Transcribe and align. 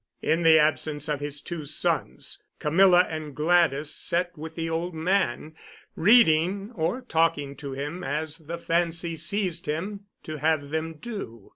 In 0.23 0.41
the 0.41 0.57
absence 0.57 1.07
of 1.07 1.19
his 1.19 1.41
two 1.43 1.63
sons, 1.63 2.41
Camilla 2.57 3.01
and 3.07 3.35
Gladys 3.35 3.93
sat 3.93 4.35
with 4.35 4.55
the 4.55 4.67
old 4.67 4.95
man, 4.95 5.53
reading 5.95 6.71
or 6.73 7.01
talking 7.01 7.55
to 7.57 7.73
him 7.73 8.03
as 8.03 8.37
the 8.39 8.57
fancy 8.57 9.15
seized 9.15 9.67
him 9.67 10.05
to 10.23 10.37
have 10.37 10.71
them 10.71 10.95
do. 10.95 11.49